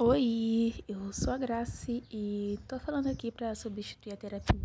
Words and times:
Oi, 0.00 0.72
eu 0.86 1.12
sou 1.12 1.32
a 1.32 1.36
Grace 1.36 2.04
e 2.08 2.56
tô 2.68 2.78
falando 2.78 3.08
aqui 3.08 3.32
para 3.32 3.52
substituir 3.56 4.12
a 4.12 4.16
terapia. 4.16 4.60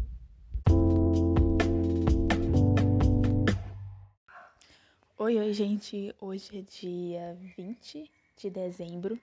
Oi, 5.17 5.39
oi, 5.39 5.54
gente. 5.55 6.13
Hoje 6.21 6.59
é 6.59 6.61
dia 6.61 7.35
20 7.57 8.11
de 8.38 8.49
dezembro 8.51 9.19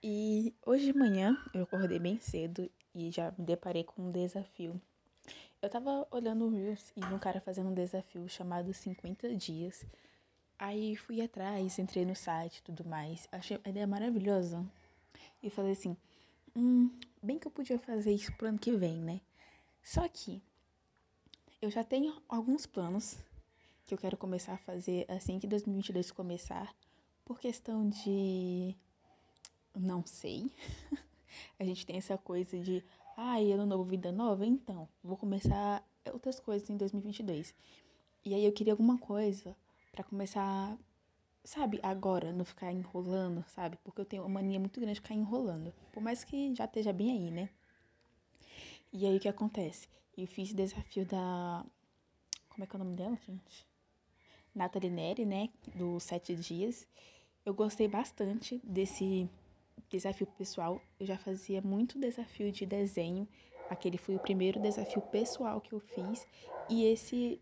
e 0.00 0.54
hoje 0.64 0.92
de 0.92 0.96
manhã 0.96 1.36
eu 1.52 1.64
acordei 1.64 1.98
bem 1.98 2.20
cedo 2.20 2.70
e 2.94 3.10
já 3.10 3.34
me 3.36 3.44
deparei 3.44 3.82
com 3.82 4.02
um 4.02 4.12
desafio. 4.12 4.80
Eu 5.60 5.68
tava 5.68 6.06
olhando 6.12 6.44
o 6.44 6.50
Reels 6.50 6.92
e 6.94 7.04
um 7.04 7.18
cara 7.18 7.40
fazendo 7.40 7.70
um 7.70 7.74
desafio 7.74 8.28
chamado 8.28 8.72
50 8.72 9.34
dias. 9.34 9.84
Aí 10.56 10.94
fui 10.94 11.20
atrás, 11.20 11.80
entrei 11.80 12.04
no 12.04 12.14
site 12.14 12.58
e 12.58 12.62
tudo 12.62 12.84
mais. 12.84 13.26
Achei 13.32 13.58
a 13.64 13.68
ideia 13.68 13.88
maravilhosa. 13.88 14.64
E 15.42 15.50
falei 15.50 15.72
assim: 15.72 15.96
hum, 16.54 16.90
bem 17.22 17.38
que 17.38 17.46
eu 17.46 17.52
podia 17.52 17.78
fazer 17.78 18.12
isso 18.12 18.32
pro 18.36 18.48
ano 18.48 18.58
que 18.58 18.72
vem, 18.72 18.96
né? 18.96 19.20
Só 19.82 20.06
que 20.08 20.42
eu 21.60 21.70
já 21.70 21.84
tenho 21.84 22.20
alguns 22.28 22.66
planos 22.66 23.18
que 23.84 23.94
eu 23.94 23.98
quero 23.98 24.16
começar 24.16 24.54
a 24.54 24.58
fazer 24.58 25.06
assim 25.08 25.38
que 25.38 25.46
2022 25.46 26.10
começar, 26.10 26.74
por 27.24 27.38
questão 27.38 27.88
de. 27.88 28.74
Não 29.74 30.04
sei. 30.04 30.50
a 31.58 31.64
gente 31.64 31.86
tem 31.86 31.96
essa 31.96 32.18
coisa 32.18 32.58
de. 32.58 32.84
Ai, 33.16 33.52
ano 33.52 33.64
novo, 33.64 33.84
vida 33.84 34.12
nova? 34.12 34.44
Então, 34.44 34.88
vou 35.02 35.16
começar 35.16 35.86
outras 36.12 36.38
coisas 36.40 36.68
em 36.68 36.76
2022. 36.76 37.54
E 38.24 38.34
aí 38.34 38.44
eu 38.44 38.52
queria 38.52 38.72
alguma 38.72 38.98
coisa 38.98 39.56
para 39.92 40.04
começar, 40.04 40.76
sabe, 41.46 41.78
agora, 41.82 42.32
não 42.32 42.44
ficar 42.44 42.72
enrolando, 42.72 43.44
sabe? 43.48 43.78
Porque 43.84 44.00
eu 44.00 44.04
tenho 44.04 44.22
uma 44.22 44.28
mania 44.28 44.58
muito 44.58 44.80
grande 44.80 44.94
de 44.94 45.00
ficar 45.00 45.14
enrolando. 45.14 45.72
Por 45.92 46.02
mais 46.02 46.24
que 46.24 46.54
já 46.54 46.64
esteja 46.64 46.92
bem 46.92 47.10
aí, 47.12 47.30
né? 47.30 47.48
E 48.92 49.06
aí 49.06 49.16
o 49.16 49.20
que 49.20 49.28
acontece? 49.28 49.88
Eu 50.16 50.26
fiz 50.26 50.52
desafio 50.52 51.06
da. 51.06 51.64
Como 52.48 52.64
é 52.64 52.66
que 52.66 52.74
é 52.74 52.78
o 52.78 52.82
nome 52.82 52.96
dela, 52.96 53.16
gente? 53.26 53.66
Nathalie 54.54 54.90
Neri, 54.90 55.24
né? 55.24 55.50
Do 55.74 56.00
Sete 56.00 56.34
Dias. 56.34 56.86
Eu 57.44 57.54
gostei 57.54 57.86
bastante 57.86 58.60
desse 58.64 59.28
desafio 59.88 60.26
pessoal. 60.26 60.80
Eu 60.98 61.06
já 61.06 61.16
fazia 61.16 61.62
muito 61.62 61.98
desafio 61.98 62.50
de 62.50 62.66
desenho. 62.66 63.28
Aquele 63.70 63.98
foi 63.98 64.16
o 64.16 64.20
primeiro 64.20 64.60
desafio 64.60 65.02
pessoal 65.02 65.60
que 65.60 65.72
eu 65.72 65.78
fiz. 65.78 66.26
E 66.68 66.84
esse 66.84 67.40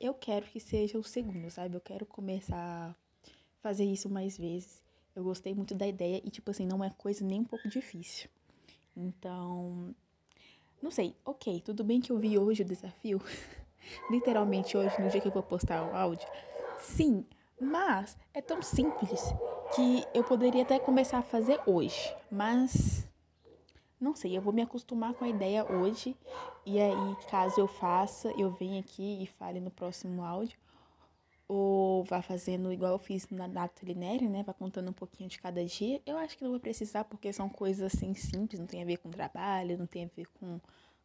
eu 0.00 0.14
quero 0.14 0.46
que 0.46 0.60
seja 0.60 0.98
o 0.98 1.04
segundo, 1.04 1.50
sabe? 1.50 1.76
Eu 1.76 1.80
quero 1.80 2.06
começar 2.06 2.96
fazer 3.62 3.84
isso 3.84 4.10
mais 4.10 4.36
vezes. 4.36 4.82
Eu 5.14 5.22
gostei 5.22 5.54
muito 5.54 5.74
da 5.74 5.86
ideia 5.86 6.20
e, 6.24 6.30
tipo 6.30 6.50
assim, 6.50 6.66
não 6.66 6.82
é 6.82 6.90
coisa 6.90 7.24
nem 7.24 7.40
um 7.40 7.44
pouco 7.44 7.68
difícil. 7.68 8.28
Então, 8.96 9.94
não 10.82 10.90
sei, 10.90 11.14
ok, 11.24 11.60
tudo 11.60 11.84
bem 11.84 12.00
que 12.00 12.10
eu 12.10 12.18
vi 12.18 12.38
hoje 12.38 12.62
o 12.62 12.66
desafio. 12.66 13.20
Literalmente 14.10 14.76
hoje, 14.76 15.00
no 15.00 15.08
dia 15.08 15.20
que 15.20 15.28
eu 15.28 15.32
vou 15.32 15.42
postar 15.42 15.84
o 15.84 15.94
áudio. 15.94 16.26
Sim, 16.78 17.24
mas 17.60 18.16
é 18.34 18.40
tão 18.40 18.60
simples 18.60 19.22
que 19.74 20.04
eu 20.12 20.24
poderia 20.24 20.62
até 20.62 20.78
começar 20.78 21.18
a 21.18 21.22
fazer 21.22 21.60
hoje. 21.66 22.14
Mas 22.30 23.06
não 24.00 24.16
sei, 24.16 24.36
eu 24.36 24.42
vou 24.42 24.52
me 24.52 24.62
acostumar 24.62 25.14
com 25.14 25.24
a 25.24 25.28
ideia 25.28 25.64
hoje. 25.64 26.16
E 26.66 26.80
aí, 26.80 27.16
caso 27.30 27.60
eu 27.60 27.68
faça, 27.68 28.32
eu 28.36 28.50
venha 28.50 28.80
aqui 28.80 29.22
e 29.22 29.26
fale 29.26 29.60
no 29.60 29.70
próximo 29.70 30.24
áudio. 30.24 30.58
Ou 31.54 32.02
vá 32.04 32.22
fazendo 32.22 32.72
igual 32.72 32.92
eu 32.92 32.98
fiz 32.98 33.28
na 33.28 33.46
data 33.46 33.84
linéria, 33.84 34.26
né? 34.26 34.42
Vá 34.42 34.54
contando 34.54 34.88
um 34.88 34.92
pouquinho 34.94 35.28
de 35.28 35.38
cada 35.38 35.62
dia. 35.62 36.00
Eu 36.06 36.16
acho 36.16 36.38
que 36.38 36.42
não 36.42 36.50
vou 36.50 36.58
precisar, 36.58 37.04
porque 37.04 37.30
são 37.30 37.46
coisas 37.46 37.92
assim 37.92 38.14
simples, 38.14 38.58
não 38.58 38.66
tem 38.66 38.82
a 38.82 38.86
ver 38.86 38.96
com 38.96 39.10
trabalho, 39.10 39.76
não 39.76 39.86
tem 39.86 40.06
a 40.06 40.08
ver 40.16 40.26
com 40.40 40.58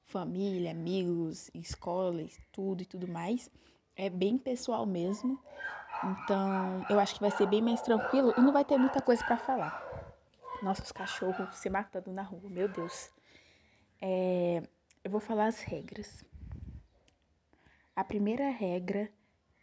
família, 0.06 0.72
amigos, 0.72 1.52
escola, 1.54 2.26
tudo 2.50 2.82
e 2.82 2.86
tudo 2.86 3.10
mais. 3.10 3.52
É 3.94 4.10
bem 4.10 4.38
pessoal 4.38 4.86
mesmo. 4.86 5.38
Então, 6.02 6.86
eu 6.90 6.98
acho 6.98 7.16
que 7.16 7.20
vai 7.20 7.32
ser 7.32 7.46
bem 7.48 7.62
mais 7.62 7.82
tranquilo 7.82 8.34
e 8.38 8.40
não 8.40 8.54
vai 8.54 8.64
ter 8.64 8.78
muita 8.78 9.02
coisa 9.02 9.22
para 9.26 9.36
falar. 9.36 9.86
Nossa, 10.62 10.82
os 10.82 10.94
cachorros 10.94 11.58
se 11.58 11.70
matando 11.70 12.10
na 12.14 12.22
rua, 12.22 12.50
meu 12.50 12.70
Deus. 12.70 13.10
É, 14.02 14.64
eu 15.04 15.12
vou 15.12 15.20
falar 15.20 15.48
as 15.48 15.60
regras. 15.60 16.24
A 17.94 18.06
primeira 18.06 18.50
regra 18.50 19.12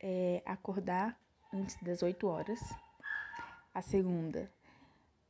é 0.06 0.42
acordar 0.44 1.18
antes 1.50 1.82
das 1.82 2.02
8 2.02 2.26
horas. 2.26 2.60
A 3.72 3.80
segunda, 3.80 4.52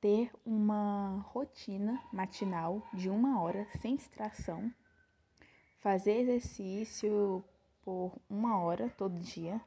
ter 0.01 0.33
uma 0.45 1.25
rotina 1.29 2.03
matinal 2.13 2.83
de 2.93 3.09
uma 3.09 3.41
hora 3.41 3.69
sem 3.81 3.95
distração. 3.95 4.75
Fazer 5.79 6.17
exercício 6.23 7.45
por 7.85 8.13
uma 8.29 8.59
hora 8.59 8.91
todo 8.91 9.17
dia. 9.21 9.61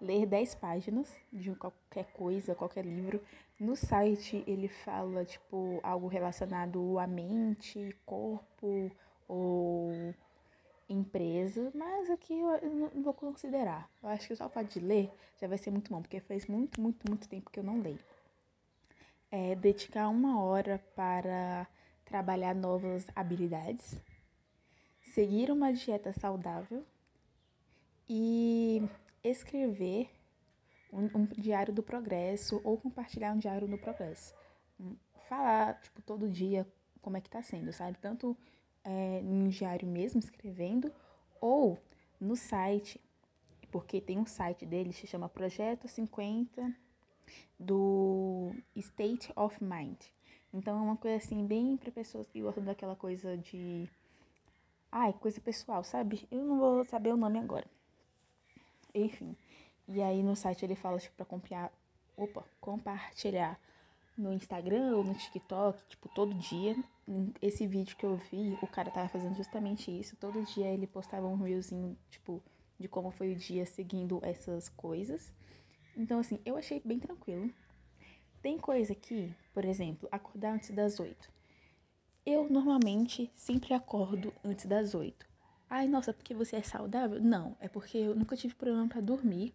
Ler 0.00 0.26
10 0.26 0.56
páginas 0.56 1.14
de 1.32 1.54
qualquer 1.54 2.06
coisa, 2.12 2.54
qualquer 2.54 2.84
livro. 2.84 3.22
No 3.58 3.76
site 3.76 4.42
ele 4.48 4.66
fala, 4.66 5.24
tipo, 5.24 5.78
algo 5.84 6.08
relacionado 6.08 6.98
à 6.98 7.06
mente, 7.06 7.94
corpo 8.04 8.90
ou 9.28 10.12
empresa, 10.92 11.70
mas 11.74 12.10
aqui 12.10 12.38
eu 12.38 12.90
não 12.94 13.02
vou 13.02 13.14
considerar. 13.14 13.90
Eu 14.02 14.08
acho 14.08 14.28
que 14.28 14.36
só 14.36 14.46
o 14.46 14.50
fato 14.50 14.68
de 14.68 14.80
ler 14.80 15.10
já 15.40 15.46
vai 15.46 15.58
ser 15.58 15.70
muito 15.70 15.90
bom, 15.90 16.02
porque 16.02 16.20
faz 16.20 16.46
muito, 16.46 16.80
muito, 16.80 17.08
muito 17.08 17.28
tempo 17.28 17.50
que 17.50 17.58
eu 17.58 17.64
não 17.64 17.80
leio. 17.80 17.98
É 19.30 19.54
dedicar 19.54 20.08
uma 20.08 20.42
hora 20.42 20.82
para 20.94 21.66
trabalhar 22.04 22.54
novas 22.54 23.06
habilidades, 23.14 23.96
seguir 25.00 25.50
uma 25.50 25.72
dieta 25.72 26.12
saudável 26.12 26.84
e 28.08 28.82
escrever 29.22 30.10
um, 30.92 31.04
um, 31.16 31.26
diário 31.26 31.72
do 31.72 31.82
progresso 31.82 32.60
ou 32.64 32.76
compartilhar 32.76 33.32
um 33.32 33.38
diário 33.38 33.68
do 33.68 33.78
progresso. 33.78 34.34
Hum, 34.80 34.96
falar, 35.28 35.80
tipo, 35.80 36.02
todo 36.02 36.28
dia 36.28 36.66
como 37.00 37.16
é 37.16 37.20
que 37.20 37.30
tá 37.30 37.42
sendo, 37.42 37.72
sabe? 37.72 37.96
Tanto 37.98 38.36
é, 38.84 39.20
diário 39.48 39.86
mesmo, 39.86 40.18
escrevendo, 40.18 40.92
ou 41.40 41.78
no 42.20 42.36
site, 42.36 43.00
porque 43.70 44.00
tem 44.00 44.18
um 44.18 44.26
site 44.26 44.66
dele 44.66 44.90
que 44.90 45.00
se 45.00 45.06
chama 45.06 45.28
Projeto 45.28 45.88
50 45.88 46.74
do 47.58 48.52
State 48.74 49.32
of 49.36 49.62
Mind. 49.62 49.98
Então 50.52 50.78
é 50.78 50.82
uma 50.82 50.96
coisa 50.96 51.16
assim, 51.16 51.46
bem 51.46 51.76
para 51.76 51.92
pessoas 51.92 52.28
que 52.28 52.42
gostam 52.42 52.64
daquela 52.64 52.96
coisa 52.96 53.36
de. 53.36 53.88
Ai, 54.90 55.12
coisa 55.12 55.40
pessoal, 55.40 55.84
sabe? 55.84 56.26
Eu 56.30 56.44
não 56.44 56.58
vou 56.58 56.84
saber 56.84 57.12
o 57.12 57.16
nome 57.16 57.38
agora. 57.38 57.66
Enfim. 58.92 59.36
E 59.86 60.02
aí 60.02 60.22
no 60.22 60.34
site 60.34 60.64
ele 60.64 60.74
fala, 60.74 60.98
tipo, 60.98 61.14
pra 61.16 61.24
compiar, 61.24 61.72
opa, 62.16 62.44
compartilhar 62.60 63.58
no 64.20 64.32
Instagram 64.32 64.96
ou 64.96 65.04
no 65.04 65.14
TikTok, 65.14 65.82
tipo, 65.88 66.08
todo 66.08 66.34
dia. 66.34 66.76
Esse 67.40 67.66
vídeo 67.66 67.96
que 67.96 68.04
eu 68.04 68.16
vi, 68.16 68.56
o 68.62 68.66
cara 68.66 68.90
tava 68.90 69.08
fazendo 69.08 69.34
justamente 69.36 69.90
isso. 69.90 70.16
Todo 70.16 70.44
dia 70.44 70.66
ele 70.66 70.86
postava 70.86 71.26
um 71.26 71.36
reelzinho, 71.36 71.96
tipo, 72.10 72.42
de 72.78 72.86
como 72.88 73.10
foi 73.10 73.32
o 73.32 73.36
dia 73.36 73.66
seguindo 73.66 74.20
essas 74.22 74.68
coisas. 74.68 75.32
Então, 75.96 76.20
assim, 76.20 76.38
eu 76.44 76.56
achei 76.56 76.80
bem 76.84 76.98
tranquilo. 76.98 77.50
Tem 78.40 78.58
coisa 78.58 78.92
aqui, 78.92 79.34
por 79.52 79.64
exemplo, 79.64 80.08
acordar 80.10 80.54
antes 80.54 80.70
das 80.70 81.00
oito. 81.00 81.30
Eu 82.24 82.48
normalmente 82.48 83.30
sempre 83.34 83.74
acordo 83.74 84.32
antes 84.44 84.66
das 84.66 84.94
oito. 84.94 85.26
Ai, 85.68 85.88
nossa, 85.88 86.12
porque 86.12 86.34
você 86.34 86.56
é 86.56 86.62
saudável? 86.62 87.20
Não, 87.20 87.56
é 87.60 87.68
porque 87.68 87.98
eu 87.98 88.14
nunca 88.14 88.36
tive 88.36 88.54
problema 88.54 88.88
para 88.88 89.00
dormir. 89.00 89.54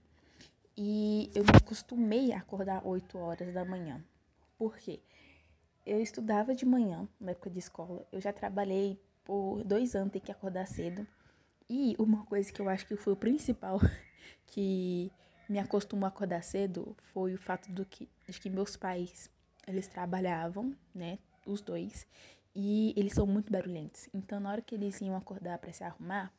E 0.78 1.32
eu 1.34 1.44
me 1.44 1.52
acostumei 1.56 2.34
a 2.34 2.40
acordar 2.40 2.86
8 2.86 3.18
horas 3.18 3.54
da 3.54 3.64
manhã. 3.64 4.04
Por 4.58 4.78
quê? 4.78 5.02
Eu 5.86 6.02
estudava 6.02 6.56
de 6.56 6.66
manhã, 6.66 7.08
na 7.20 7.32
época 7.32 7.50
de 7.50 7.60
escola. 7.60 8.08
Eu 8.12 8.20
já 8.20 8.34
trabalhei 8.34 9.00
por 9.24 9.64
dois 9.64 9.96
anos, 9.96 10.14
ter 10.14 10.20
que 10.20 10.32
acordar 10.32 10.66
cedo. 10.68 11.06
E 11.70 11.96
uma 11.98 12.26
coisa 12.26 12.52
que 12.52 12.62
eu 12.62 12.70
acho 12.70 12.88
que 12.88 12.96
foi 12.96 13.14
o 13.14 13.18
principal 13.18 13.80
que 14.48 15.12
me 15.50 15.60
acostumou 15.60 16.06
a 16.06 16.10
acordar 16.10 16.44
cedo 16.44 16.96
foi 17.14 17.34
o 17.34 17.38
fato 17.38 17.72
do 17.72 17.86
que, 17.86 18.10
de 18.28 18.40
que 18.40 18.50
meus 18.50 18.76
pais, 18.76 19.30
eles 19.68 19.88
trabalhavam, 19.88 20.76
né, 20.94 21.20
os 21.46 21.62
dois, 21.62 22.08
e 22.56 22.94
eles 22.96 23.14
são 23.14 23.28
muito 23.28 23.52
barulhentos. 23.52 24.08
Então, 24.14 24.40
na 24.40 24.52
hora 24.52 24.62
que 24.62 24.76
eles 24.76 25.00
iam 25.02 25.16
acordar 25.16 25.58
para 25.58 25.74
se 25.74 25.84
arrumar, 25.84 26.32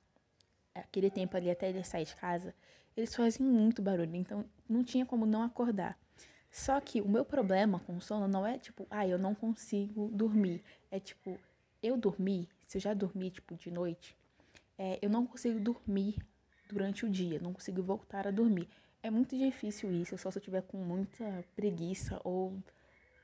aquele 0.75 1.11
tempo 1.11 1.37
ali 1.37 1.50
até 1.50 1.69
eles 1.69 1.88
sair 1.88 2.05
de 2.05 2.17
casa, 2.17 2.55
eles 2.96 3.14
faziam 3.14 3.49
muito 3.49 3.82
barulho, 3.82 4.17
então 4.17 4.44
não 4.69 4.82
tinha 4.82 5.05
como 5.05 5.26
não 5.26 5.43
acordar. 5.43 5.99
Só 6.56 6.81
que 6.81 7.03
o 7.03 7.08
meu 7.08 7.23
problema 7.23 7.81
com 7.81 7.99
o 7.99 8.00
sono 8.00 8.26
não 8.26 8.47
é 8.47 8.58
tipo, 8.58 8.87
ah, 8.91 9.06
eu 9.06 9.19
não 9.19 9.35
consigo 9.35 10.08
dormir. 10.08 10.64
É 10.91 10.99
tipo, 10.99 11.38
eu 11.82 11.99
dormi, 11.99 12.49
se 12.67 12.79
eu 12.79 12.81
já 12.81 12.94
dormi, 12.94 13.31
tipo, 13.31 13.55
de 13.56 13.70
noite, 13.70 14.17
é, 14.79 14.99
eu 15.03 15.11
não 15.11 15.26
consigo 15.26 15.61
dormir 15.61 16.17
durante 16.67 17.05
o 17.05 17.11
dia, 17.11 17.38
não 17.41 17.53
consigo 17.53 17.82
voltar 17.82 18.26
a 18.26 18.31
dormir. 18.31 18.70
É 19.03 19.11
muito 19.11 19.37
difícil 19.37 19.93
isso, 19.93 20.17
só 20.17 20.31
se 20.31 20.38
eu 20.38 20.43
tiver 20.43 20.62
com 20.62 20.79
muita 20.79 21.44
preguiça 21.55 22.19
ou 22.25 22.56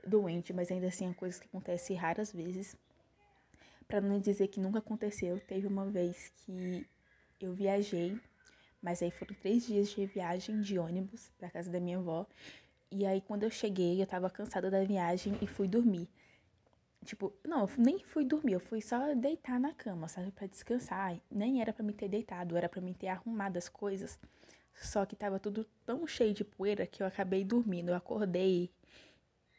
doente, 0.06 0.52
mas 0.52 0.70
ainda 0.70 0.88
assim 0.88 1.08
é 1.08 1.14
coisa 1.14 1.40
que 1.40 1.46
acontece 1.46 1.94
raras 1.94 2.30
vezes. 2.34 2.76
Para 3.88 4.02
não 4.02 4.20
dizer 4.20 4.48
que 4.48 4.60
nunca 4.60 4.80
aconteceu, 4.80 5.40
teve 5.40 5.66
uma 5.66 5.86
vez 5.86 6.30
que 6.44 6.86
eu 7.40 7.54
viajei, 7.54 8.20
mas 8.82 9.02
aí 9.02 9.10
foram 9.10 9.34
três 9.36 9.66
dias 9.66 9.88
de 9.88 10.04
viagem 10.04 10.60
de 10.60 10.78
ônibus 10.78 11.30
para 11.38 11.48
casa 11.48 11.70
da 11.70 11.80
minha 11.80 11.96
avó. 11.96 12.26
E 12.94 13.06
aí 13.06 13.22
quando 13.22 13.44
eu 13.44 13.50
cheguei, 13.50 14.00
eu 14.02 14.06
tava 14.06 14.28
cansada 14.28 14.70
da 14.70 14.84
viagem 14.84 15.36
e 15.40 15.46
fui 15.46 15.66
dormir. 15.66 16.06
Tipo, 17.04 17.32
não, 17.44 17.62
eu 17.62 17.70
nem 17.78 17.98
fui 17.98 18.24
dormir, 18.24 18.52
eu 18.52 18.60
fui 18.60 18.82
só 18.82 19.14
deitar 19.14 19.58
na 19.58 19.72
cama, 19.72 20.06
sabe, 20.08 20.30
para 20.30 20.46
descansar. 20.46 21.18
Nem 21.30 21.60
era 21.62 21.72
para 21.72 21.82
me 21.82 21.94
ter 21.94 22.08
deitado, 22.08 22.56
era 22.56 22.68
para 22.68 22.82
me 22.82 22.94
ter 22.94 23.08
arrumado 23.08 23.56
as 23.56 23.68
coisas. 23.68 24.18
Só 24.74 25.06
que 25.06 25.16
tava 25.16 25.38
tudo 25.38 25.66
tão 25.86 26.06
cheio 26.06 26.34
de 26.34 26.44
poeira 26.44 26.86
que 26.86 27.02
eu 27.02 27.06
acabei 27.06 27.44
dormindo. 27.44 27.88
Eu 27.90 27.96
acordei 27.96 28.70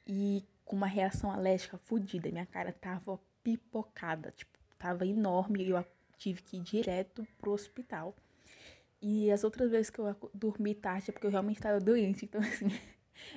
e 0.08 0.44
com 0.64 0.76
uma 0.76 0.88
reação 0.88 1.32
alérgica 1.32 1.78
fodida. 1.78 2.30
Minha 2.32 2.46
cara 2.46 2.72
tava 2.72 3.20
pipocada, 3.44 4.32
tipo, 4.32 4.58
tava 4.78 5.06
enorme 5.06 5.64
e 5.64 5.70
eu 5.72 5.86
tive 6.18 6.42
que 6.44 6.58
ir 6.58 6.62
direto 6.62 7.28
pro 7.40 7.52
hospital. 7.52 8.16
E 9.02 9.30
as 9.32 9.44
outras 9.44 9.70
vezes 9.70 9.90
que 9.90 10.00
eu 10.00 10.16
dormi 10.34 10.74
tarde 10.74 11.10
é 11.10 11.12
porque 11.12 11.28
eu 11.28 11.32
realmente 11.32 11.58
estava 11.58 11.80
doente. 11.80 12.24
Então, 12.26 12.40
assim, 12.40 12.68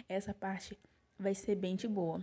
essa 0.08 0.34
parte 0.34 0.78
vai 1.18 1.34
ser 1.34 1.54
bem 1.56 1.76
de 1.76 1.88
boa. 1.88 2.20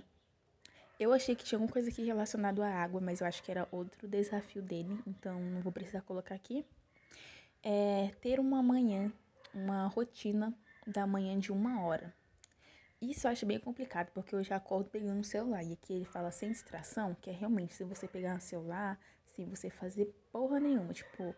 Eu 1.00 1.12
achei 1.12 1.36
que 1.36 1.44
tinha 1.44 1.58
alguma 1.58 1.72
coisa 1.72 1.90
aqui 1.90 2.04
relacionada 2.04 2.66
à 2.66 2.70
água, 2.70 3.02
mas 3.02 3.20
eu 3.20 3.28
acho 3.28 3.42
que 3.44 3.52
era 3.52 3.68
outro 3.72 4.08
desafio 4.08 4.62
dele, 4.62 5.00
então 5.08 5.40
não 5.40 5.62
vou 5.62 5.72
precisar 5.72 6.02
colocar 6.02 6.36
aqui. 6.36 6.66
É 7.64 8.12
ter 8.22 8.40
uma 8.40 8.62
manhã, 8.62 9.12
uma 9.54 9.88
rotina 9.88 10.54
da 10.86 11.08
manhã 11.08 11.40
de 11.40 11.52
uma 11.52 11.82
hora. 11.82 12.14
Isso 13.02 13.28
eu 13.28 13.32
acho 13.32 13.46
bem 13.46 13.60
complicado, 13.60 14.12
porque 14.14 14.34
eu 14.34 14.44
já 14.44 14.56
acordo 14.56 14.90
pegando 14.90 15.20
o 15.20 15.26
celular. 15.26 15.62
E 15.64 15.74
aqui 15.74 15.94
ele 15.94 16.06
fala 16.06 16.32
sem 16.32 16.50
distração, 16.50 17.16
que 17.16 17.30
é 17.30 17.34
realmente 17.34 17.74
se 17.74 17.84
você 17.84 18.08
pegar 18.08 18.36
no 18.36 18.42
celular, 18.42 18.98
sem 19.26 19.46
você 19.46 19.70
fazer 19.70 20.06
porra 20.32 20.60
nenhuma. 20.60 20.94
Tipo, 20.94 21.36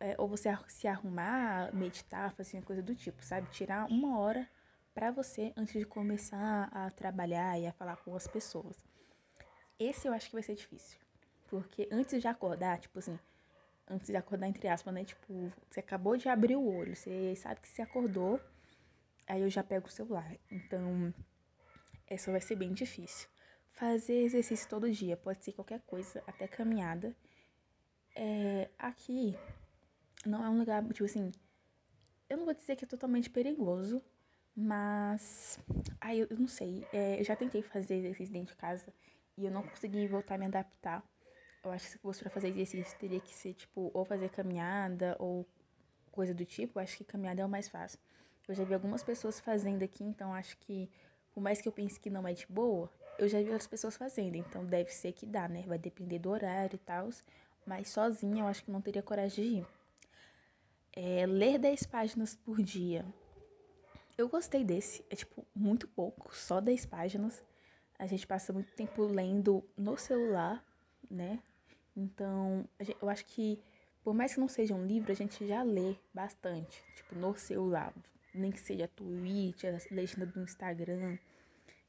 é, 0.00 0.16
ou 0.18 0.26
você 0.26 0.50
se 0.66 0.88
arrumar, 0.88 1.72
meditar, 1.72 2.32
fazer 2.32 2.56
uma 2.56 2.64
coisa 2.64 2.82
do 2.82 2.94
tipo, 2.96 3.24
sabe? 3.24 3.48
Tirar 3.50 3.86
uma 3.86 4.18
hora 4.18 4.48
para 4.94 5.10
você 5.10 5.52
antes 5.56 5.74
de 5.74 5.84
começar 5.84 6.68
a 6.72 6.90
trabalhar 6.90 7.58
e 7.58 7.66
a 7.66 7.72
falar 7.72 7.96
com 7.96 8.14
as 8.14 8.26
pessoas. 8.26 8.76
Esse 9.78 10.06
eu 10.06 10.12
acho 10.12 10.28
que 10.28 10.34
vai 10.34 10.42
ser 10.42 10.54
difícil. 10.54 10.98
Porque 11.48 11.88
antes 11.90 12.20
de 12.20 12.28
acordar, 12.28 12.78
tipo 12.78 12.98
assim, 12.98 13.18
antes 13.88 14.06
de 14.06 14.16
acordar, 14.16 14.48
entre 14.48 14.68
aspas, 14.68 14.94
né? 14.94 15.04
Tipo, 15.04 15.50
você 15.68 15.80
acabou 15.80 16.16
de 16.16 16.28
abrir 16.28 16.56
o 16.56 16.64
olho, 16.64 16.94
você 16.94 17.34
sabe 17.36 17.60
que 17.60 17.68
você 17.68 17.82
acordou 17.82 18.40
aí 19.26 19.42
eu 19.42 19.50
já 19.50 19.62
pego 19.62 19.86
o 19.86 19.90
celular. 19.90 20.36
Então, 20.50 21.12
essa 22.06 22.30
vai 22.30 22.40
ser 22.40 22.56
bem 22.56 22.72
difícil. 22.72 23.28
Fazer 23.70 24.22
exercício 24.22 24.68
todo 24.68 24.90
dia, 24.90 25.16
pode 25.16 25.44
ser 25.44 25.52
qualquer 25.52 25.80
coisa, 25.80 26.22
até 26.26 26.46
caminhada. 26.46 27.14
É, 28.14 28.70
aqui 28.78 29.36
não 30.24 30.44
é 30.44 30.48
um 30.48 30.58
lugar, 30.58 30.84
tipo 30.92 31.04
assim, 31.04 31.32
eu 32.28 32.36
não 32.36 32.44
vou 32.44 32.54
dizer 32.54 32.76
que 32.76 32.84
é 32.84 32.88
totalmente 32.88 33.28
perigoso, 33.28 34.02
mas. 34.56 35.58
Ai, 36.00 36.22
eu, 36.22 36.26
eu 36.30 36.38
não 36.38 36.48
sei. 36.48 36.86
É, 36.92 37.20
eu 37.20 37.24
já 37.24 37.34
tentei 37.36 37.62
fazer 37.62 37.96
exercício 37.96 38.32
dentro 38.32 38.54
de 38.54 38.60
casa 38.60 38.92
e 39.36 39.44
eu 39.44 39.50
não 39.50 39.62
consegui 39.62 40.06
voltar 40.06 40.36
a 40.36 40.38
me 40.38 40.46
adaptar. 40.46 41.02
Eu 41.64 41.72
acho 41.72 41.86
que 41.86 41.92
se 41.92 41.98
fosse 41.98 42.20
pra 42.20 42.30
fazer 42.30 42.48
exercício, 42.48 42.98
teria 42.98 43.20
que 43.20 43.34
ser, 43.34 43.54
tipo, 43.54 43.90
ou 43.94 44.04
fazer 44.04 44.28
caminhada 44.30 45.16
ou 45.18 45.46
coisa 46.12 46.34
do 46.34 46.44
tipo. 46.44 46.78
Eu 46.78 46.82
acho 46.82 46.96
que 46.96 47.04
caminhada 47.04 47.42
é 47.42 47.44
o 47.44 47.48
mais 47.48 47.68
fácil. 47.68 47.98
Eu 48.46 48.54
já 48.54 48.64
vi 48.64 48.74
algumas 48.74 49.02
pessoas 49.02 49.40
fazendo 49.40 49.82
aqui, 49.82 50.04
então 50.04 50.34
acho 50.34 50.56
que, 50.58 50.90
por 51.32 51.40
mais 51.40 51.60
que 51.62 51.68
eu 51.68 51.72
pense 51.72 51.98
que 51.98 52.10
não 52.10 52.28
é 52.28 52.34
de 52.34 52.46
boa, 52.46 52.90
eu 53.18 53.26
já 53.26 53.38
vi 53.38 53.46
outras 53.46 53.66
pessoas 53.66 53.96
fazendo, 53.96 54.36
então 54.36 54.64
deve 54.64 54.90
ser 54.90 55.12
que 55.12 55.24
dá, 55.24 55.48
né? 55.48 55.64
Vai 55.66 55.78
depender 55.78 56.18
do 56.18 56.30
horário 56.30 56.76
e 56.76 56.78
tal. 56.78 57.08
Mas 57.66 57.88
sozinha 57.88 58.42
eu 58.42 58.46
acho 58.46 58.62
que 58.62 58.70
não 58.70 58.82
teria 58.82 59.02
coragem 59.02 59.44
de 59.44 59.50
ir. 59.58 59.66
É, 60.92 61.26
ler 61.26 61.58
10 61.58 61.84
páginas 61.86 62.34
por 62.36 62.62
dia. 62.62 63.04
Eu 64.16 64.28
gostei 64.28 64.64
desse. 64.64 65.04
É 65.10 65.16
tipo 65.16 65.46
muito 65.54 65.88
pouco, 65.88 66.34
só 66.34 66.60
10 66.60 66.86
páginas. 66.86 67.42
A 67.98 68.06
gente 68.06 68.26
passa 68.26 68.52
muito 68.52 68.72
tempo 68.74 69.02
lendo 69.04 69.64
no 69.76 69.96
celular, 69.96 70.64
né? 71.10 71.40
Então, 71.96 72.68
eu 73.00 73.08
acho 73.08 73.24
que, 73.26 73.60
por 74.02 74.14
mais 74.14 74.34
que 74.34 74.40
não 74.40 74.48
seja 74.48 74.74
um 74.74 74.84
livro, 74.84 75.12
a 75.12 75.14
gente 75.14 75.46
já 75.46 75.62
lê 75.62 75.96
bastante, 76.12 76.82
tipo, 76.96 77.14
no 77.14 77.36
celular 77.36 77.94
nem 78.34 78.50
que 78.50 78.60
seja 78.60 78.88
tweet, 78.88 79.66
a 79.66 79.78
legenda 79.90 80.26
do 80.26 80.40
Instagram, 80.40 81.16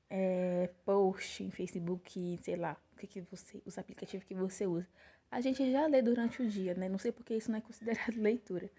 é, 0.09 0.69
post 0.85 1.43
em 1.43 1.49
Facebook, 1.49 2.39
sei 2.43 2.55
lá, 2.55 2.77
o 2.93 2.97
que, 2.97 3.07
que 3.07 3.21
você, 3.21 3.61
os 3.65 3.77
aplicativos 3.77 4.25
que 4.25 4.35
você 4.35 4.67
usa. 4.67 4.87
A 5.31 5.41
gente 5.41 5.69
já 5.71 5.87
lê 5.87 6.01
durante 6.01 6.41
o 6.41 6.47
dia, 6.47 6.75
né? 6.75 6.87
Não 6.87 6.99
sei 6.99 7.11
porque 7.11 7.35
isso 7.35 7.49
não 7.49 7.57
é 7.57 7.61
considerado 7.61 8.15
leitura. 8.21 8.69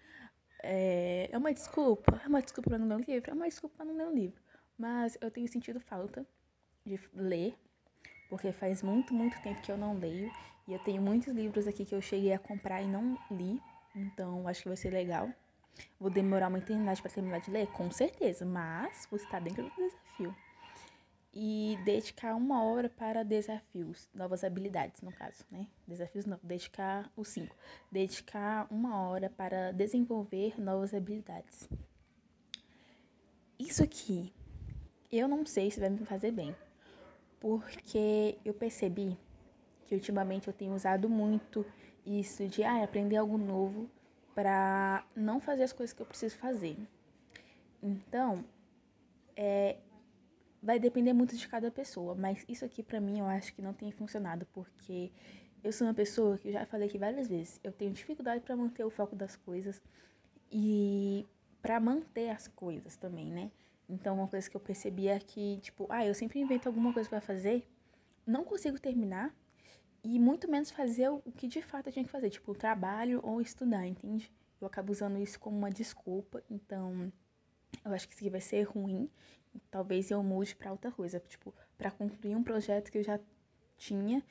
É, 0.63 1.29
é 1.31 1.37
uma 1.37 1.53
desculpa, 1.53 2.19
é 2.23 2.27
uma 2.27 2.41
desculpa 2.41 2.69
para 2.69 2.79
não 2.79 2.87
ler 2.87 2.95
um 2.95 3.11
livro, 3.11 3.31
é 3.31 3.33
uma 3.33 3.47
desculpa 3.47 3.75
para 3.77 3.85
não 3.85 3.95
ler 3.95 4.07
um 4.07 4.13
livro. 4.13 4.41
Mas 4.77 5.17
eu 5.21 5.31
tenho 5.31 5.47
sentido 5.47 5.79
falta 5.79 6.25
de 6.85 6.99
ler, 7.13 7.55
porque 8.29 8.51
faz 8.51 8.81
muito, 8.83 9.13
muito 9.13 9.41
tempo 9.41 9.61
que 9.61 9.71
eu 9.71 9.77
não 9.77 9.97
leio. 9.97 10.31
E 10.67 10.73
eu 10.73 10.79
tenho 10.79 11.01
muitos 11.01 11.33
livros 11.33 11.67
aqui 11.67 11.85
que 11.85 11.95
eu 11.95 12.01
cheguei 12.01 12.33
a 12.33 12.39
comprar 12.39 12.81
e 12.81 12.87
não 12.87 13.17
li. 13.31 13.61
Então 13.95 14.47
acho 14.47 14.63
que 14.63 14.67
vai 14.67 14.77
ser 14.77 14.91
legal. 14.91 15.29
Vou 15.99 16.09
demorar 16.09 16.47
uma 16.47 16.57
eternidade 16.57 17.01
para 17.01 17.11
terminar 17.11 17.39
de 17.39 17.51
ler? 17.51 17.67
Com 17.67 17.89
certeza, 17.91 18.45
mas 18.45 19.07
você 19.09 19.23
está 19.23 19.39
dentro 19.39 19.63
do 19.63 19.75
desafio. 19.75 20.35
E 21.39 21.77
dedicar 21.85 22.33
uma 22.33 22.63
hora 22.63 22.89
para 22.89 23.21
desafios, 23.21 24.09
novas 24.11 24.43
habilidades, 24.43 25.03
no 25.03 25.11
caso, 25.11 25.45
né? 25.51 25.67
Desafios 25.87 26.25
não, 26.25 26.39
dedicar 26.41 27.11
os 27.15 27.27
cinco. 27.27 27.55
Dedicar 27.91 28.65
uma 28.71 28.99
hora 29.07 29.29
para 29.29 29.71
desenvolver 29.71 30.59
novas 30.59 30.95
habilidades. 30.95 31.69
Isso 33.59 33.83
aqui, 33.83 34.33
eu 35.11 35.27
não 35.27 35.45
sei 35.45 35.69
se 35.69 35.79
vai 35.79 35.89
me 35.89 36.03
fazer 36.05 36.31
bem, 36.31 36.55
porque 37.39 38.39
eu 38.43 38.55
percebi 38.55 39.15
que 39.85 39.93
ultimamente 39.93 40.47
eu 40.47 40.53
tenho 40.53 40.73
usado 40.73 41.07
muito 41.07 41.63
isso 42.03 42.47
de 42.47 42.63
ah, 42.63 42.83
aprender 42.83 43.17
algo 43.17 43.37
novo 43.37 43.87
para 44.33 45.05
não 45.15 45.39
fazer 45.39 45.63
as 45.63 45.71
coisas 45.71 45.93
que 45.93 46.01
eu 46.01 46.05
preciso 46.07 46.35
fazer. 46.37 46.77
Então, 47.81 48.43
é, 49.35 49.77
vai 50.61 50.79
depender 50.79 51.13
muito 51.13 51.35
de 51.35 51.47
cada 51.47 51.71
pessoa, 51.71 52.15
mas 52.15 52.43
isso 52.47 52.65
aqui 52.65 52.81
para 52.83 52.99
mim 52.99 53.19
eu 53.19 53.25
acho 53.25 53.53
que 53.53 53.61
não 53.61 53.73
tem 53.73 53.91
funcionado 53.91 54.45
porque 54.53 55.11
eu 55.63 55.71
sou 55.71 55.87
uma 55.87 55.93
pessoa 55.93 56.37
que 56.37 56.49
eu 56.49 56.53
já 56.53 56.65
falei 56.65 56.87
aqui 56.87 56.97
várias 56.97 57.27
vezes, 57.27 57.59
eu 57.63 57.71
tenho 57.71 57.91
dificuldade 57.91 58.41
para 58.41 58.55
manter 58.55 58.83
o 58.83 58.89
foco 58.89 59.15
das 59.15 59.35
coisas 59.35 59.81
e 60.51 61.25
para 61.61 61.79
manter 61.79 62.29
as 62.29 62.47
coisas 62.47 62.95
também, 62.95 63.31
né? 63.31 63.51
Então, 63.89 64.15
uma 64.15 64.27
coisa 64.27 64.49
que 64.49 64.55
eu 64.55 64.61
percebi 64.61 65.07
é 65.07 65.19
que, 65.19 65.59
tipo, 65.61 65.87
ah, 65.89 66.05
eu 66.05 66.13
sempre 66.13 66.39
invento 66.39 66.67
alguma 66.67 66.93
coisa 66.93 67.09
para 67.09 67.21
fazer, 67.21 67.67
não 68.25 68.43
consigo 68.43 68.79
terminar 68.79 69.33
e 70.03 70.19
muito 70.19 70.49
menos 70.49 70.71
fazer 70.71 71.09
o 71.09 71.21
que 71.35 71.47
de 71.47 71.61
fato 71.61 71.87
eu 71.87 71.93
tinha 71.93 72.05
que 72.05 72.11
fazer, 72.11 72.29
tipo, 72.29 72.53
trabalho 72.53 73.19
ou 73.23 73.41
estudar, 73.41 73.85
entende? 73.87 74.31
Eu 74.59 74.67
acabo 74.67 74.91
usando 74.91 75.17
isso 75.17 75.39
como 75.39 75.57
uma 75.57 75.69
desculpa, 75.69 76.43
então 76.49 77.11
eu 77.83 77.93
acho 77.93 78.07
que 78.07 78.13
isso 78.13 78.23
aqui 78.23 78.29
vai 78.29 78.41
ser 78.41 78.63
ruim. 78.63 79.09
Talvez 79.69 80.11
eu 80.11 80.21
mude 80.23 80.55
para 80.55 80.71
outra 80.71 80.91
coisa, 80.91 81.19
tipo, 81.19 81.53
para 81.77 81.91
concluir 81.91 82.35
um 82.35 82.43
projeto 82.43 82.91
que 82.91 82.97
eu 82.97 83.03
já 83.03 83.19
tinha 83.77 84.23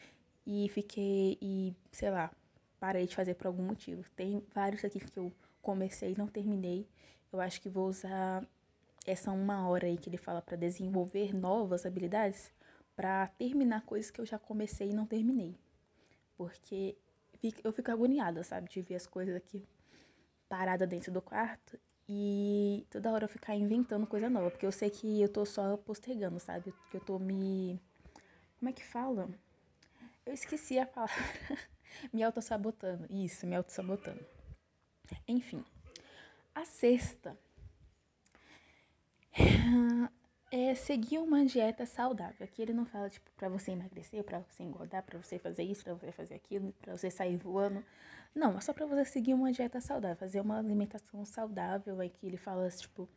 e 0.47 0.69
fiquei 0.69 1.39
e, 1.41 1.75
sei 1.93 2.11
lá, 2.11 2.31
parei 2.79 3.07
de 3.07 3.15
fazer 3.15 3.35
por 3.35 3.47
algum 3.47 3.63
motivo. 3.63 4.05
Tem 4.15 4.43
vários 4.55 4.85
aqui 4.85 5.01
que 5.01 5.19
eu 5.19 5.33
comecei 5.63 6.13
e 6.13 6.19
não 6.19 6.27
terminei. 6.27 6.89
Eu 7.33 7.41
acho 7.41 7.61
que 7.61 7.69
vou 7.69 7.89
usar 7.89 8.47
essa 9.05 9.31
uma 9.33 9.69
hora 9.69 9.87
aí 9.87 9.97
que 9.97 10.09
ele 10.09 10.17
fala 10.17 10.43
para 10.43 10.57
desenvolver 10.57 11.35
novas 11.35 11.87
habilidades 11.87 12.53
para 12.95 13.27
terminar 13.29 13.83
coisas 13.83 14.11
que 14.11 14.21
eu 14.21 14.27
já 14.27 14.39
comecei 14.39 14.91
e 14.91 14.95
não 14.95 15.07
terminei. 15.07 15.55
Porque 16.37 16.97
eu 17.63 17.73
fico 17.73 17.91
agoniada, 17.91 18.43
sabe? 18.43 18.69
De 18.71 18.81
ver 18.81 18.97
as 18.97 19.07
coisas 19.07 19.35
aqui 19.37 19.67
parada 20.49 20.87
dentro 20.87 21.13
do 21.13 21.21
quarto 21.21 21.79
e 22.09 22.87
toda 22.91 23.11
hora 23.11 23.25
eu 23.25 23.29
ficar 23.29 23.55
inventando 23.55 24.07
coisa 24.07 24.29
nova. 24.31 24.51
Porque 24.51 24.67
eu 24.67 24.73
sei 24.73 24.91
que 24.91 25.21
eu 25.21 25.29
tô 25.29 25.45
só 25.45 25.77
postergando, 25.77 26.39
sabe? 26.39 26.73
Que 26.91 26.97
eu 26.97 27.01
tô 27.01 27.19
me. 27.19 27.81
Como 28.59 28.69
é 28.69 28.73
que 28.73 28.85
fala? 28.85 29.29
Eu 30.25 30.33
esqueci 30.33 30.79
a 30.79 30.87
palavra. 30.87 31.15
me 32.13 32.23
auto-sabotando. 32.23 33.07
Isso, 33.11 33.47
me 33.47 33.57
auto-sabotando. 33.57 34.25
Enfim. 35.29 35.65
A 36.55 36.65
sexta 36.65 37.37
é 40.51 40.75
seguir 40.75 41.19
uma 41.19 41.45
dieta 41.45 41.87
saudável. 41.87 42.45
Aqui 42.45 42.63
ele 42.63 42.73
não 42.73 42.85
fala, 42.87 43.11
tipo, 43.11 43.31
pra 43.37 43.49
você 43.49 43.73
emagrecer, 43.73 44.23
pra 44.25 44.41
você 44.41 44.63
engordar, 44.63 45.03
pra 45.03 45.21
você 45.21 45.39
fazer 45.39 45.65
isso, 45.65 45.85
pra 45.85 45.95
você 45.95 46.13
fazer 46.13 46.35
aquilo, 46.35 46.73
pra 46.81 46.97
você 46.97 47.11
sair 47.11 47.37
voando. 47.37 47.85
Não, 48.35 48.57
é 48.57 48.61
só 48.61 48.73
pra 48.73 48.87
você 48.87 49.05
seguir 49.05 49.35
uma 49.35 49.53
dieta 49.53 49.81
saudável, 49.81 50.17
fazer 50.17 50.41
uma 50.41 50.59
alimentação 50.59 51.25
saudável. 51.25 52.01
Aqui 52.01 52.27
ele 52.27 52.37
fala, 52.37 52.69
tipo, 52.71 53.09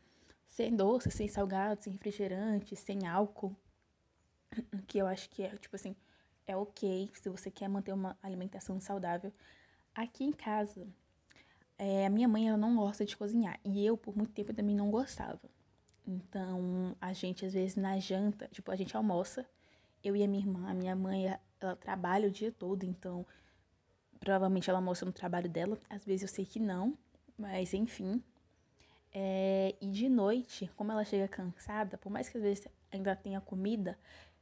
sem 0.46 0.76
doce, 0.76 1.12
sem 1.12 1.28
salgado, 1.28 1.84
sem 1.84 1.94
refrigerante, 1.94 2.76
sem 2.76 3.08
álcool. 3.08 3.56
que 4.88 4.98
eu 4.98 5.08
acho 5.08 5.30
que 5.30 5.44
é, 5.44 5.50
tipo 5.58 5.76
assim, 5.76 5.96
é 6.48 6.56
ok 6.56 7.10
se 7.14 7.30
você 7.30 7.52
quer 7.52 7.68
manter 7.68 7.94
uma 7.94 8.18
alimentação 8.22 8.80
saudável. 8.80 9.32
Aqui 9.94 10.24
em 10.24 10.32
casa, 10.32 10.88
é, 11.78 12.06
a 12.06 12.10
minha 12.10 12.28
mãe 12.28 12.48
ela 12.48 12.58
não 12.58 12.76
gosta 12.76 13.06
de 13.06 13.16
cozinhar 13.16 13.60
e 13.64 13.86
eu 13.86 13.98
por 13.98 14.16
muito 14.16 14.32
tempo 14.34 14.54
também 14.54 14.76
não 14.76 14.90
gostava. 14.92 15.40
Então 16.10 16.96
a 17.00 17.14
gente 17.14 17.46
às 17.46 17.54
vezes 17.54 17.76
na 17.76 18.00
janta, 18.00 18.48
tipo 18.52 18.72
a 18.72 18.76
gente 18.76 18.98
almoça, 18.98 19.46
eu 20.04 20.16
e 20.16 20.24
a 20.24 20.28
minha 20.28 20.42
irmã, 20.42 20.68
a 20.68 20.74
minha 20.74 20.96
mãe 20.96 21.28
ela 21.62 21.76
trabalha 21.76 22.28
o 22.28 22.32
dia 22.32 22.52
todo, 22.52 22.84
então 22.84 23.24
provavelmente 24.20 24.70
ela 24.70 24.80
almoça 24.80 25.06
no 25.06 25.12
trabalho 25.12 25.48
dela. 25.48 25.78
Às 25.88 26.04
vezes 26.04 26.24
eu 26.24 26.28
sei 26.28 26.46
que 26.46 26.60
não, 26.60 26.98
mas 27.38 27.76
enfim. 27.76 28.24
É, 29.14 29.76
e 29.80 29.88
de 29.88 30.10
noite, 30.10 30.70
como 30.76 30.92
ela 30.92 31.06
chega 31.06 31.28
cansada, 31.28 31.98
por 31.98 32.12
mais 32.12 32.28
que 32.28 32.38
às 32.38 32.44
vezes 32.44 32.68
ainda 32.92 33.16
tenha 33.16 33.40
comida, 33.40 33.98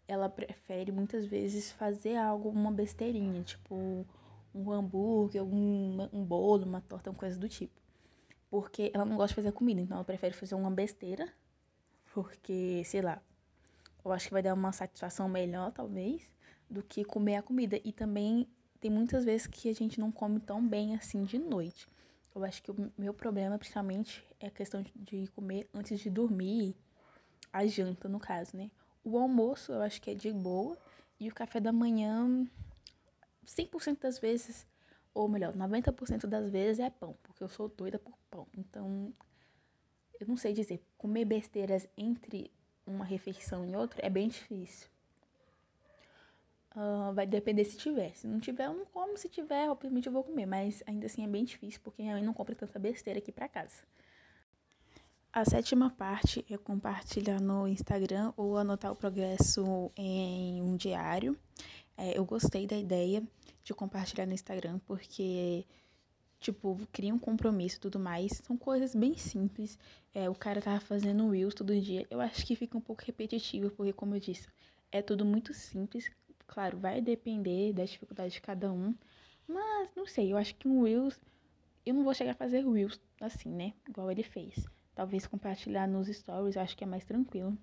ela 0.08 0.30
prefere 0.30 0.92
muitas 0.92 1.26
vezes 1.26 1.70
fazer 1.72 2.16
algo, 2.16 2.50
uma 2.50 2.72
besteirinha, 2.72 3.44
tipo 3.44 4.06
um 4.56 4.72
hambúrguer, 4.72 5.44
um, 5.44 6.10
um 6.14 6.24
bolo, 6.24 6.66
uma 6.66 6.80
torta, 6.80 7.10
uma 7.10 7.20
coisa 7.20 7.38
do 7.38 7.50
tipo. 7.50 7.80
Porque 8.50 8.90
ela 8.94 9.04
não 9.04 9.18
gosta 9.18 9.30
de 9.30 9.36
fazer 9.36 9.52
comida, 9.52 9.82
então 9.82 9.98
ela 9.98 10.06
prefere 10.06 10.34
fazer 10.34 10.56
uma 10.56 10.72
besteira, 10.72 11.28
porque, 12.18 12.82
sei 12.84 13.04
lá, 13.04 13.22
eu 14.04 14.12
acho 14.12 14.26
que 14.26 14.34
vai 14.34 14.42
dar 14.42 14.56
uma 14.56 14.72
satisfação 14.72 15.30
melhor, 15.30 15.72
talvez, 15.72 16.24
do 16.68 16.82
que 16.82 17.06
comer 17.06 17.36
a 17.36 17.44
comida. 17.44 17.80
E 17.84 17.92
também 17.92 18.48
tem 18.80 18.90
muitas 18.90 19.24
vezes 19.24 19.46
que 19.46 19.70
a 19.70 19.76
gente 19.76 20.00
não 20.00 20.12
come 20.12 20.40
tão 20.40 20.68
bem 20.68 20.96
assim 20.96 21.24
de 21.24 21.38
noite. 21.38 21.88
Eu 22.34 22.44
acho 22.44 22.64
que 22.64 22.72
o 22.72 22.92
meu 22.98 23.14
problema, 23.14 23.56
principalmente, 23.60 24.26
é 24.40 24.48
a 24.48 24.50
questão 24.50 24.84
de 24.96 25.28
comer 25.36 25.70
antes 25.72 26.00
de 26.00 26.10
dormir, 26.10 26.76
a 27.54 27.68
janta, 27.68 28.10
no 28.10 28.20
caso, 28.20 28.58
né? 28.58 28.72
O 29.04 29.20
almoço 29.20 29.72
eu 29.72 29.84
acho 29.84 30.02
que 30.02 30.10
é 30.10 30.16
de 30.16 30.34
boa. 30.34 30.76
E 31.20 31.30
o 31.30 31.36
café 31.36 31.60
da 31.60 31.72
manhã, 31.72 32.48
100% 33.46 34.00
das 34.00 34.18
vezes, 34.18 34.66
ou 35.14 35.30
melhor, 35.30 35.54
90% 35.56 36.26
das 36.26 36.50
vezes 36.50 36.80
é 36.80 36.90
pão, 36.90 37.16
porque 37.22 37.44
eu 37.44 37.48
sou 37.48 37.70
doida 37.70 38.00
por 38.00 38.18
pão. 38.32 38.48
Então, 38.58 39.14
eu 40.20 40.28
não 40.28 40.38
sei 40.38 40.54
dizer, 40.54 40.82
comer 40.98 41.26
besteiras 41.26 41.88
entre 41.98 42.52
uma 42.86 43.06
refeição 43.06 43.66
e 43.66 43.76
outra 43.76 44.06
é 44.06 44.10
bem 44.10 44.28
difícil. 44.28 44.88
Uh, 46.76 47.12
vai 47.14 47.26
depender 47.26 47.66
se 47.66 47.76
tiver. 47.76 48.16
Se 48.16 48.28
não 48.28 48.40
tiver, 48.40 48.66
eu 48.66 48.74
não 48.74 48.86
como. 48.86 49.18
Se 49.18 49.28
tiver, 49.28 49.68
obviamente 49.70 50.06
eu 50.06 50.14
vou 50.14 50.24
comer. 50.24 50.46
Mas 50.46 50.84
ainda 50.86 51.08
assim 51.08 51.24
é 51.24 51.28
bem 51.28 51.44
difícil, 51.44 51.82
porque 51.84 52.04
minha 52.04 52.14
mãe 52.14 52.24
não 52.24 52.34
compra 52.34 52.56
tanta 52.56 52.78
besteira 52.78 53.18
aqui 53.18 53.32
pra 53.32 53.50
casa. 53.50 53.78
A 55.34 55.44
sétima 55.44 55.90
parte 55.90 56.46
é 56.50 56.58
compartilhar 56.58 57.42
no 57.42 57.68
Instagram 57.68 58.32
ou 58.38 58.58
anotar 58.58 58.92
o 58.92 58.96
progresso 58.96 59.92
em 59.96 60.62
um 60.62 60.76
diário. 60.76 61.38
É, 61.98 62.18
eu 62.18 62.24
gostei 62.24 62.68
da 62.68 62.78
ideia 62.78 63.24
de 63.64 63.74
compartilhar 63.74 64.26
no 64.26 64.34
Instagram 64.34 64.80
porque, 64.86 65.66
tipo, 66.40 66.80
cria 66.92 67.14
um 67.14 67.20
compromisso 67.20 67.78
e 67.78 67.80
tudo 67.80 68.00
mais. 68.00 68.42
São 68.44 68.58
coisas 68.58 68.96
bem 68.96 69.16
simples. 69.18 69.78
É, 70.14 70.30
o 70.30 70.36
cara 70.36 70.62
tava 70.62 70.80
fazendo 70.80 71.30
Reels 71.30 71.54
todo 71.54 71.80
dia. 71.80 72.06
Eu 72.10 72.22
acho 72.22 72.46
que 72.46 72.56
fica 72.56 72.78
um 72.78 72.82
pouco 72.82 73.04
repetitivo 73.06 73.70
porque, 73.72 73.94
como 73.94 74.16
eu 74.16 74.20
disse, 74.20 74.48
é 74.92 75.02
tudo 75.02 75.26
muito 75.26 75.54
simples. 75.54 76.10
Claro, 76.48 76.78
vai 76.78 77.02
depender 77.02 77.74
da 77.74 77.84
dificuldade 77.86 78.34
de 78.34 78.42
cada 78.42 78.72
um. 78.72 78.96
Mas, 79.48 79.90
não 79.96 80.06
sei, 80.06 80.32
eu 80.32 80.38
acho 80.38 80.56
que 80.56 80.68
um 80.68 80.84
Reels... 80.84 81.20
Eu 81.86 81.94
não 81.94 82.04
vou 82.04 82.14
chegar 82.14 82.32
a 82.32 82.36
fazer 82.36 82.68
Reels 82.68 83.00
assim, 83.22 83.50
né? 83.50 83.74
Igual 83.88 84.12
ele 84.12 84.24
fez. 84.24 84.66
Talvez 84.94 85.26
compartilhar 85.26 85.88
nos 85.88 86.08
stories, 86.08 86.56
eu 86.56 86.62
acho 86.62 86.76
que 86.76 86.84
é 86.84 86.88
mais 86.88 87.06
tranquilo. 87.06 87.58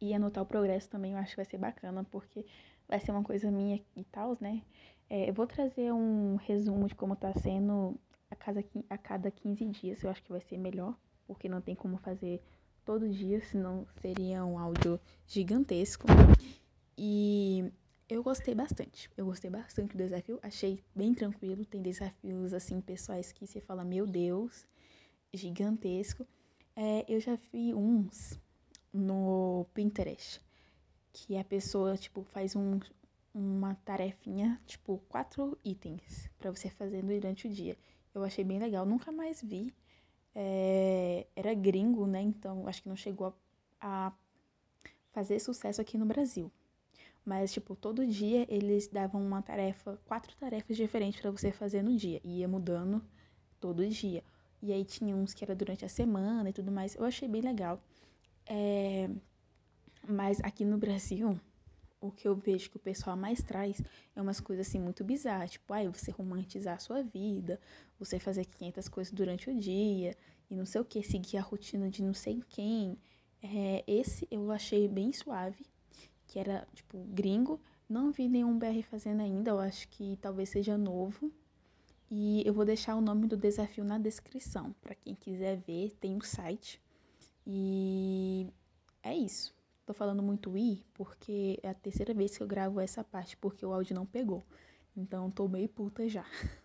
E 0.00 0.14
anotar 0.14 0.42
o 0.42 0.46
progresso 0.46 0.88
também 0.88 1.12
eu 1.12 1.18
acho 1.18 1.30
que 1.30 1.36
vai 1.36 1.44
ser 1.44 1.58
bacana, 1.58 2.04
porque 2.04 2.44
vai 2.88 3.00
ser 3.00 3.10
uma 3.10 3.22
coisa 3.22 3.50
minha 3.50 3.80
e 3.96 4.04
tal, 4.04 4.36
né? 4.40 4.62
É, 5.12 5.28
eu 5.28 5.34
vou 5.34 5.46
trazer 5.46 5.92
um 5.92 6.36
resumo 6.36 6.88
de 6.88 6.94
como 6.94 7.14
tá 7.14 7.34
sendo 7.34 8.00
a, 8.30 8.34
casa, 8.34 8.64
a 8.88 8.96
cada 8.96 9.30
15 9.30 9.66
dias, 9.66 10.02
eu 10.02 10.08
acho 10.08 10.22
que 10.22 10.32
vai 10.32 10.40
ser 10.40 10.56
melhor, 10.56 10.98
porque 11.26 11.50
não 11.50 11.60
tem 11.60 11.74
como 11.74 11.98
fazer 11.98 12.42
todo 12.82 13.06
dia, 13.10 13.38
senão 13.42 13.86
seria 14.00 14.42
um 14.42 14.58
áudio 14.58 14.98
gigantesco. 15.26 16.06
E 16.96 17.70
eu 18.08 18.22
gostei 18.22 18.54
bastante. 18.54 19.10
Eu 19.14 19.26
gostei 19.26 19.50
bastante 19.50 19.94
do 19.94 20.02
desafio. 20.02 20.38
Achei 20.42 20.82
bem 20.94 21.12
tranquilo. 21.12 21.66
Tem 21.66 21.82
desafios 21.82 22.54
assim 22.54 22.80
pessoais 22.80 23.32
que 23.32 23.46
você 23.46 23.60
fala, 23.60 23.84
meu 23.84 24.06
Deus, 24.06 24.66
gigantesco. 25.34 26.26
É, 26.74 27.04
eu 27.06 27.20
já 27.20 27.36
vi 27.52 27.74
uns 27.74 28.40
no 28.90 29.66
Pinterest. 29.74 30.40
Que 31.12 31.36
a 31.36 31.44
pessoa, 31.44 31.98
tipo, 31.98 32.22
faz 32.22 32.56
um, 32.56 32.80
uma 33.34 33.74
tarefinha, 33.76 34.60
tipo, 34.66 34.98
quatro 35.08 35.58
itens 35.64 36.30
para 36.38 36.50
você 36.50 36.68
fazer 36.68 37.02
durante 37.02 37.46
o 37.46 37.50
dia. 37.50 37.76
Eu 38.14 38.22
achei 38.24 38.44
bem 38.44 38.58
legal. 38.58 38.84
Nunca 38.84 39.10
mais 39.10 39.42
vi. 39.42 39.72
É, 40.34 41.26
era 41.34 41.54
gringo, 41.54 42.06
né? 42.06 42.20
Então 42.20 42.66
acho 42.68 42.82
que 42.82 42.88
não 42.88 42.96
chegou 42.96 43.28
a, 43.80 44.08
a 44.08 44.12
fazer 45.10 45.38
sucesso 45.38 45.80
aqui 45.80 45.96
no 45.96 46.06
Brasil. 46.06 46.50
Mas, 47.24 47.52
tipo, 47.52 47.76
todo 47.76 48.06
dia 48.06 48.46
eles 48.48 48.88
davam 48.88 49.24
uma 49.24 49.40
tarefa, 49.42 49.98
quatro 50.06 50.34
tarefas 50.36 50.76
diferentes 50.76 51.20
para 51.20 51.30
você 51.30 51.52
fazer 51.52 51.82
no 51.82 51.96
dia. 51.96 52.20
E 52.24 52.40
ia 52.40 52.48
mudando 52.48 53.02
todo 53.60 53.86
dia. 53.88 54.24
E 54.60 54.72
aí 54.72 54.84
tinha 54.84 55.14
uns 55.16 55.32
que 55.32 55.44
era 55.44 55.54
durante 55.54 55.84
a 55.84 55.88
semana 55.88 56.50
e 56.50 56.52
tudo 56.52 56.70
mais. 56.70 56.94
Eu 56.96 57.04
achei 57.04 57.28
bem 57.28 57.40
legal. 57.40 57.80
É... 58.46 59.08
Mas 60.06 60.40
aqui 60.40 60.64
no 60.64 60.76
Brasil, 60.76 61.38
o 62.02 62.10
que 62.10 62.26
eu 62.26 62.34
vejo 62.34 62.68
que 62.68 62.76
o 62.76 62.80
pessoal 62.80 63.16
mais 63.16 63.42
traz 63.42 63.80
é 64.14 64.20
umas 64.20 64.40
coisas 64.40 64.66
assim 64.66 64.80
muito 64.80 65.04
bizarras. 65.04 65.52
Tipo, 65.52 65.72
aí 65.72 65.88
você 65.88 66.10
romantizar 66.10 66.74
a 66.74 66.78
sua 66.78 67.02
vida, 67.02 67.60
você 67.98 68.18
fazer 68.18 68.44
500 68.44 68.88
coisas 68.88 69.12
durante 69.12 69.48
o 69.48 69.58
dia 69.58 70.16
e 70.50 70.56
não 70.56 70.66
sei 70.66 70.80
o 70.80 70.84
que, 70.84 71.02
seguir 71.02 71.38
a 71.38 71.42
rotina 71.42 71.88
de 71.88 72.02
não 72.02 72.12
sei 72.12 72.42
quem. 72.48 72.98
É, 73.40 73.84
esse 73.86 74.26
eu 74.30 74.50
achei 74.50 74.88
bem 74.88 75.12
suave, 75.12 75.64
que 76.26 76.38
era 76.38 76.66
tipo 76.74 76.98
gringo. 77.10 77.60
Não 77.88 78.10
vi 78.10 78.28
nenhum 78.28 78.58
BR 78.58 78.82
fazendo 78.82 79.20
ainda, 79.20 79.52
eu 79.52 79.60
acho 79.60 79.88
que 79.88 80.18
talvez 80.20 80.48
seja 80.48 80.76
novo. 80.76 81.32
E 82.10 82.42
eu 82.46 82.52
vou 82.52 82.64
deixar 82.64 82.94
o 82.96 83.00
nome 83.00 83.26
do 83.26 83.36
desafio 83.36 83.84
na 83.84 83.96
descrição, 83.96 84.74
para 84.82 84.94
quem 84.94 85.14
quiser 85.14 85.56
ver, 85.56 85.92
tem 85.98 86.14
um 86.14 86.20
site. 86.20 86.80
E 87.46 88.46
é 89.02 89.16
isso. 89.16 89.54
Tô 89.92 89.98
falando 89.98 90.22
muito 90.22 90.56
i 90.56 90.82
porque 90.94 91.60
é 91.62 91.68
a 91.68 91.74
terceira 91.74 92.14
vez 92.14 92.34
que 92.34 92.42
eu 92.42 92.46
gravo 92.46 92.80
essa 92.80 93.04
parte, 93.04 93.36
porque 93.36 93.66
o 93.66 93.74
áudio 93.74 93.94
não 93.94 94.06
pegou. 94.06 94.42
Então 94.96 95.30
tô 95.30 95.46
meio 95.46 95.68
puta 95.68 96.08
já. 96.08 96.24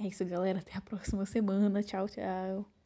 É 0.00 0.06
isso, 0.06 0.24
galera. 0.24 0.60
Até 0.60 0.76
a 0.76 0.80
próxima 0.80 1.26
semana. 1.26 1.82
Tchau, 1.82 2.08
tchau. 2.08 2.77